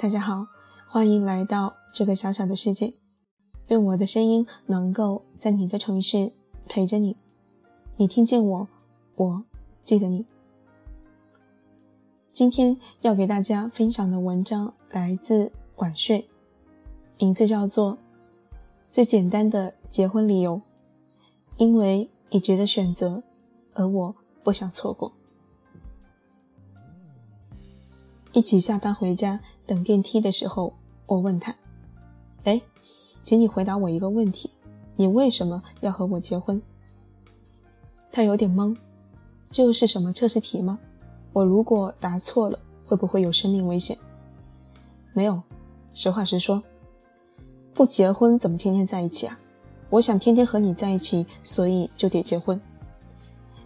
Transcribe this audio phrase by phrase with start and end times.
[0.00, 0.46] 大家好，
[0.86, 2.94] 欢迎来到这个小小的世界。
[3.66, 6.34] 愿我的声音能够在你的城市
[6.68, 7.16] 陪着你。
[7.96, 8.68] 你听见我，
[9.16, 9.44] 我
[9.82, 10.24] 记得你。
[12.32, 16.28] 今天要给大家分享的文章来自晚睡，
[17.18, 17.94] 名字叫做
[18.88, 20.58] 《最简单的结婚理由》，
[21.56, 23.24] 因为你值得选择，
[23.74, 25.12] 而我不想错过。
[28.38, 30.74] 一起下班回家，等电梯的时候，
[31.06, 31.56] 我问他
[32.46, 32.62] ：“哎，
[33.20, 34.52] 请你回答我一个问题，
[34.94, 36.62] 你为什么要和我结婚？”
[38.12, 38.76] 他有点懵，
[39.50, 40.78] 就是什么测试题吗？
[41.32, 43.98] 我如果答错了，会不会有生命危险？
[45.12, 45.42] 没有，
[45.92, 46.62] 实话实说，
[47.74, 49.40] 不结婚怎么天天在一起啊？
[49.90, 52.60] 我想天天和你在一起，所以就得结婚。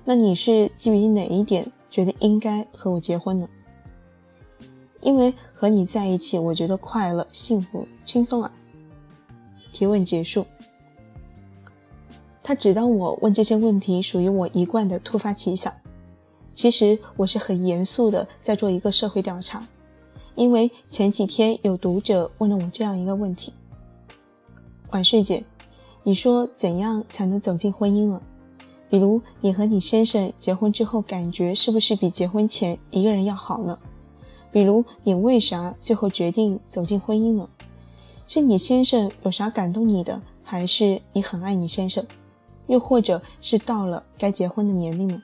[0.07, 3.47] 那你是基于哪一点觉得应该和我结婚呢？
[5.03, 8.51] 因为和你在一起，我觉得快乐、幸福、轻松啊。
[9.73, 10.47] 提问结束。
[12.43, 15.73] 他只当我问这些问题属于我一贯的突发奇想，
[16.55, 19.67] 其实我是很严肃的在做一个社会调查。
[20.35, 23.53] 因为前几天有读者问了我这样一个问题：
[24.91, 25.45] 晚睡姐，
[26.03, 28.23] 你说怎样才能走进婚姻了？
[28.89, 33.79] 比如你和你先生结婚之后，感觉是不是比结婚前一个人要好呢？
[34.53, 37.49] 比如，你为啥最后决定走进婚姻呢？
[38.29, 42.07] 是你先生有啥感动你的，还是你很爱你先生？
[42.67, 45.23] 又或者是到了该结婚的年龄呢？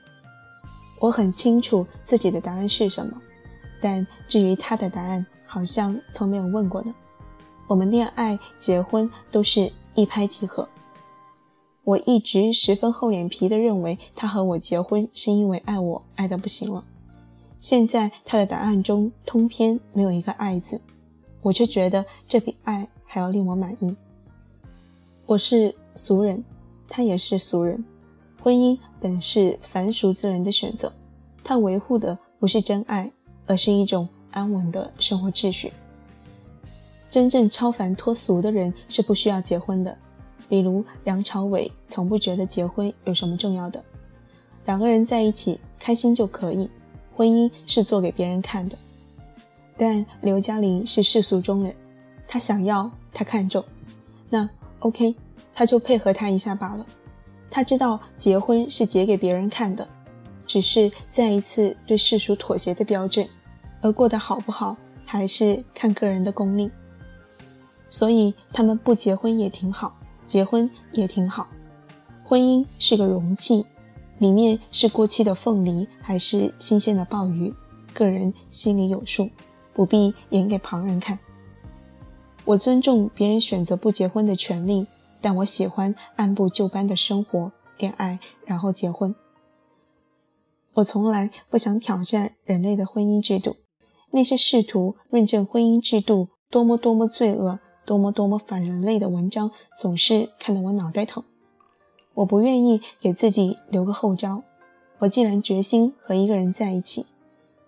[0.99, 3.21] 我很清楚自己的答案是什么，
[3.79, 6.93] 但至于他的答案，好像从没有问过呢。
[7.67, 10.67] 我们恋爱、结婚都是一拍即合。
[11.83, 16.83] 我一直十分厚脸皮地认为，他和我结婚是因为爱我，爱得不行了。
[17.61, 20.79] 现在他的答案中通篇没有一个爱字，
[21.41, 23.95] 我却觉得这比爱还要令我满意。
[25.25, 26.43] 我是俗人，
[26.87, 27.83] 他也是俗人，
[28.41, 30.91] 婚姻本是凡俗之人的选择，
[31.43, 33.11] 他维护的不是真爱，
[33.45, 35.73] 而是一种安稳的生活秩序。
[37.09, 39.97] 真正超凡脱俗的人是不需要结婚的，
[40.47, 43.83] 比如梁朝伟从不觉得结婚有什么重要的，
[44.65, 46.69] 两个人在一起开心就可以。
[47.19, 48.77] 婚姻是做给别人看的，
[49.75, 51.75] 但刘嘉玲是世俗中人，
[52.25, 53.61] 她想要，她看重，
[54.29, 54.49] 那
[54.79, 55.13] OK，
[55.53, 56.85] 他就配合他一下罢了。
[57.51, 59.85] 他知道结婚是结给别人看的，
[60.47, 63.27] 只是再一次对世俗妥协的标志，
[63.81, 66.71] 而过得好不好，还是看个人的功力。
[67.89, 69.93] 所以他们不结婚也挺好，
[70.25, 71.49] 结婚也挺好。
[72.23, 73.65] 婚姻是个容器。
[74.19, 77.53] 里面是过期的凤梨还是新鲜的鲍鱼，
[77.93, 79.29] 个人心里有数，
[79.73, 81.17] 不必演给旁人看。
[82.45, 84.87] 我尊重别人选择不结婚的权利，
[85.21, 89.15] 但我喜欢按部就班的生活、恋爱，然后结婚。
[90.73, 93.55] 我从来不想挑战人类的婚姻制度，
[94.11, 101.23] 那些试图论证婚姻制度多么多么罪恶、多么多么反人类的文章，总是看得我脑袋疼。
[102.19, 104.43] 我不愿意给自己留个后招。
[104.99, 107.05] 我既然决心和一个人在一起，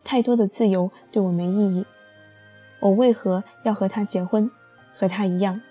[0.03, 1.85] 太多的自由对我没意义。
[2.81, 4.51] 我为何要和他结婚？
[4.93, 5.61] 和他一样，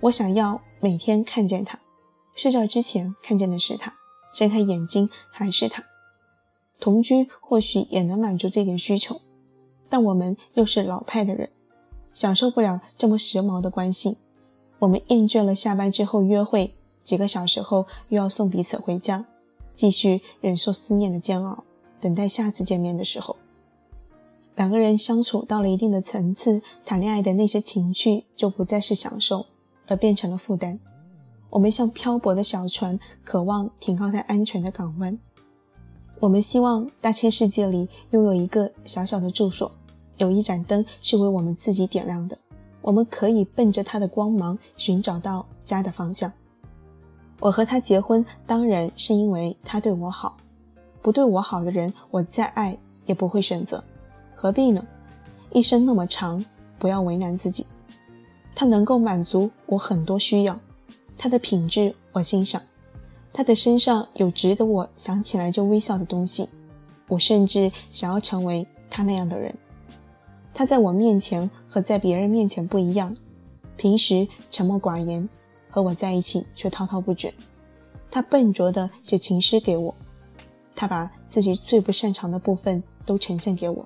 [0.00, 1.78] 我想要每天看见他，
[2.34, 3.94] 睡觉之前看见的是他，
[4.32, 5.84] 睁开眼睛还是他。
[6.80, 9.20] 同居或许也能满足这点需求，
[9.88, 11.50] 但我们又是老派的人，
[12.12, 14.18] 享受不了这么时髦的关系。
[14.80, 16.74] 我们厌倦了下班之后约会。
[17.04, 19.24] 几个小时后，又要送彼此回家，
[19.72, 21.62] 继续忍受思念的煎熬，
[22.00, 23.36] 等待下次见面的时候。
[24.56, 29.46] 两个人相处到了一定的层次，谈恋爱的那些情趣就不再是享受，
[29.86, 30.80] 而变成了负担。
[31.50, 35.18] 我们像漂泊的小船，渴望停靠在安全的港湾。
[36.20, 39.70] 我们希望大千世界里拥有一个小小的住所，
[40.16, 42.38] 有一盏灯是为我们自己点亮的，
[42.80, 46.32] 我们可以奔着它的光芒，寻找到家的方向。
[47.40, 50.36] 我和他结婚，当然是因为他对我好。
[51.02, 53.84] 不对我好的人，我再爱也不会选择，
[54.34, 54.86] 何必呢？
[55.52, 56.42] 一生那么长，
[56.78, 57.66] 不要为难自己。
[58.54, 60.58] 他能够满足我很多需要，
[61.18, 62.62] 他的品质我欣赏，
[63.32, 66.48] 他的身上有值得我想起来就微笑的东西，
[67.08, 69.54] 我甚至想要成为他那样的人。
[70.54, 73.14] 他在我面前和在别人面前不一样，
[73.76, 75.28] 平时沉默寡言。
[75.74, 77.34] 和我在一起却滔滔不绝，
[78.08, 79.92] 他笨拙地写情诗给我，
[80.72, 83.84] 他把自己最不擅长的部分都呈现给我，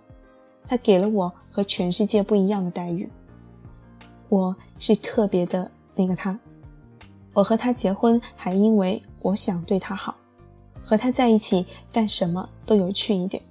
[0.67, 3.09] 他给了我和全世界不一样的待遇，
[4.29, 6.39] 我是特别的那个他。
[7.33, 10.15] 我和他结婚，还因为我想对他好，
[10.83, 13.43] 和他在一起干什么都有趣一点。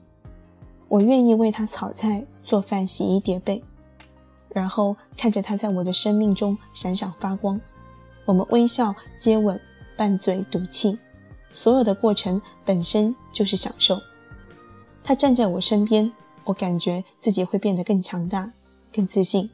[0.88, 3.64] 我愿意为他炒菜、做饭、洗衣、叠被，
[4.50, 7.60] 然后看着他在我的生命中闪闪发光。
[8.28, 9.58] 我们微笑、接吻、
[9.96, 11.00] 拌嘴、赌气，
[11.54, 14.00] 所有的过程本身就是享受。
[15.02, 16.12] 他站在我身边，
[16.44, 18.52] 我感觉自己会变得更强大、
[18.94, 19.50] 更自信。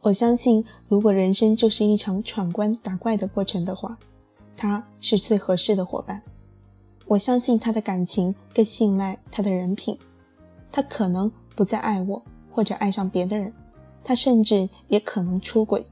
[0.00, 3.98] 我相信，如果人生就是一场闯关打怪的过程的话，
[4.56, 6.22] 他是最合适的伙伴。
[7.06, 9.98] 我相信他的感情，更信赖他的人品。
[10.72, 13.52] 他可能不再爱我，或者爱上别的人，
[14.02, 15.84] 他甚至也可能出轨，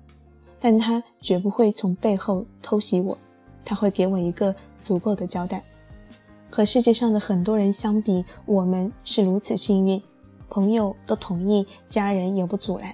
[0.69, 3.17] 但他绝不会从背后偷袭我。
[3.65, 4.53] 他会给我一个
[4.83, 5.65] 足够的交代。
[6.51, 10.03] 和世界上的很多人相比，我们是如此幸运，
[10.51, 12.93] 朋友都同意，家人也不阻拦。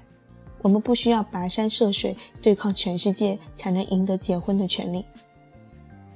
[0.61, 5.07] 我们不需要跋山涉水对抗全世界才能赢得结婚的权利。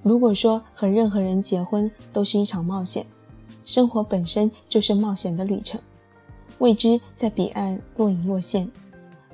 [0.03, 3.07] 如果说和任何人结婚都是一场冒险，
[3.65, 5.81] 生活本身就是冒险的旅程，
[6.59, 8.71] 未知在彼岸若隐若现，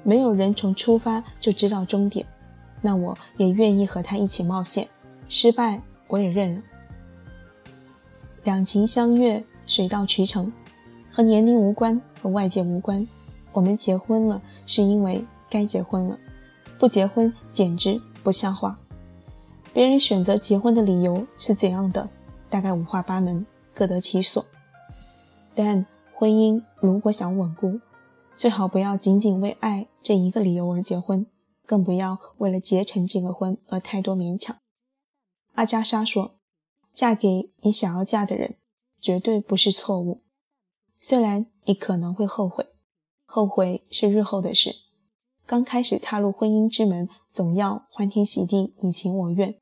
[0.03, 2.27] 没有人从出发就知道终点，
[2.81, 4.89] 那我也愿意和他一起冒险，
[5.29, 6.63] 失败我也认了。
[8.45, 10.53] 两情相悦，水到渠成，
[11.11, 13.07] 和年龄无关，和外界无关。
[13.53, 16.17] 我们结婚了，是因为该结婚了；
[16.79, 18.79] 不结婚简直不像话。
[19.73, 22.09] 别人选择结婚的理由是怎样的？
[22.51, 24.45] 大概五花八门，各得其所。
[25.55, 27.79] 但婚姻如果想稳固，
[28.37, 31.27] 最好不要仅仅为爱这一个理由而结婚，
[31.65, 34.57] 更不要为了结成这个婚而太多勉强。
[35.55, 36.37] 阿加莎说
[36.93, 38.57] ：“嫁给你想要嫁的人，
[39.01, 40.23] 绝对不是错误，
[41.01, 42.67] 虽然你可能会后悔。”
[43.25, 44.75] 后悔是日后的事，
[45.47, 49.59] 刚开始踏入婚姻之门，总要欢天喜地，你情我愿。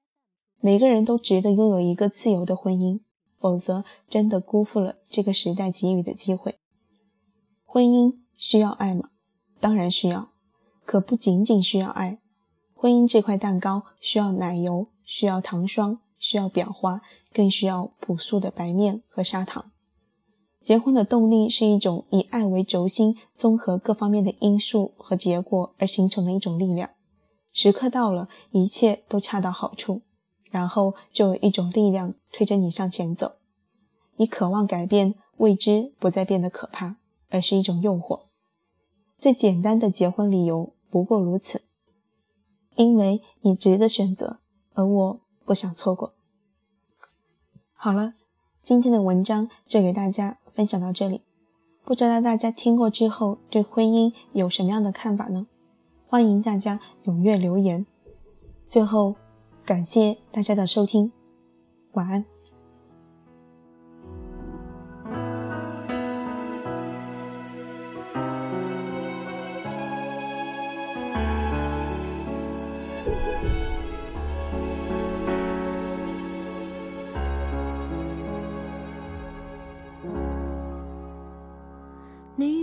[0.61, 3.01] 每个人都值得拥有一个自由的婚姻，
[3.39, 6.57] 否则真的辜负了这个时代给予的机会。
[7.65, 9.11] 婚姻需要爱吗？
[9.61, 10.31] 当然需要，
[10.87, 12.19] 可不仅仅需要爱。
[12.75, 17.03] 婚姻这块蛋糕需要奶油，需要糖霜，需要裱花，
[17.35, 19.71] 更需要朴素的白面和砂糖。
[20.63, 26.89] 结婚的动力是一种以爱为轴心，综合各方面的因素和结果而形成的一种力量。
[27.53, 30.01] 时刻到了，一切都恰到好处，
[30.51, 33.33] 然后就有一种力量推着你向前走。
[34.17, 36.97] 你渴望改变，未知不再变得可怕，
[37.29, 38.30] 而是一种诱惑。
[39.21, 41.63] 最简单的结婚理由不过如此，
[42.75, 44.41] 因为你值得选择，
[44.75, 46.15] 而我不想错过。
[47.75, 48.15] 好了，
[48.63, 50.39] 今天的文章就给大家。
[50.53, 51.23] 分享到这里，
[51.85, 55.47] 不知道大家听过之后对婚姻有什么样的看法呢？
[56.07, 57.87] 欢迎大家踊跃留言。
[58.67, 59.15] 最后，
[59.65, 61.13] 感谢大家的收听，
[61.93, 62.27] 晚安。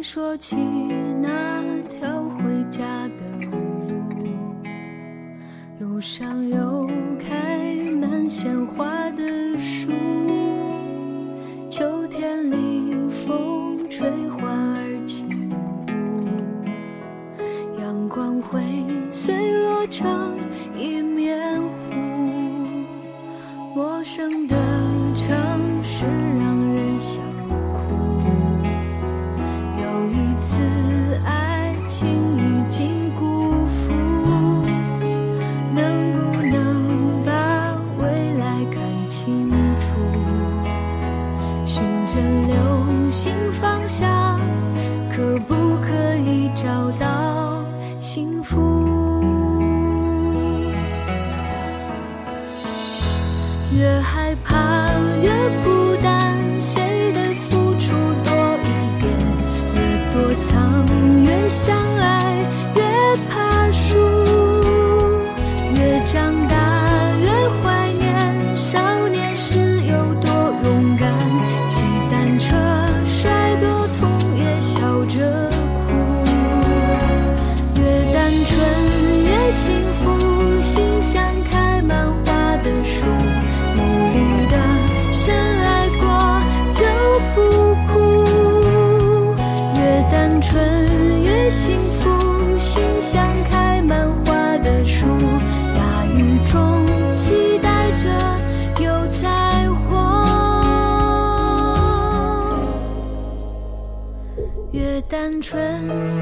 [0.09, 0.55] 说起
[1.21, 4.01] 那条回家的路，
[5.81, 6.87] 路上有
[7.19, 9.89] 开满鲜花的树，
[53.75, 54.89] 越害怕
[55.21, 55.29] 越
[55.63, 57.91] 孤单，谁的付出
[58.23, 58.31] 多
[58.63, 58.65] 一
[59.01, 59.05] 点？
[59.75, 59.77] 越
[60.13, 60.45] 躲藏
[61.23, 61.75] 越想
[105.29, 105.61] 单纯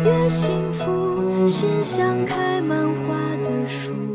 [0.04, 4.15] 越幸福心像开满花的树。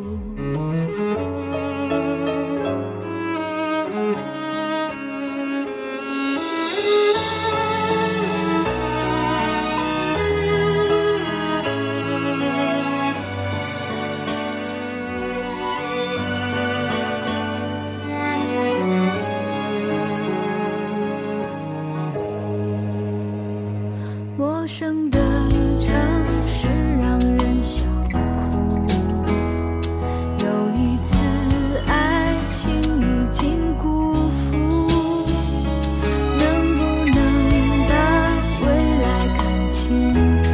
[24.71, 25.19] 陌生的
[25.81, 25.91] 城
[26.47, 26.69] 市
[27.01, 28.87] 让人想哭，
[30.39, 30.47] 有
[30.77, 31.17] 一次
[31.89, 34.57] 爱情已经辜负，
[36.39, 36.45] 能
[36.79, 37.19] 不能
[37.89, 37.93] 把
[38.65, 38.67] 未
[39.03, 39.83] 来看清
[40.45, 40.49] 楚，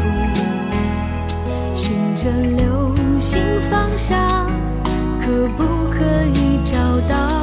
[1.76, 1.84] 寻
[2.16, 3.38] 着流星
[3.70, 4.50] 方向，
[5.20, 5.26] 可
[5.58, 6.00] 不可
[6.32, 6.74] 以找
[7.06, 7.35] 到？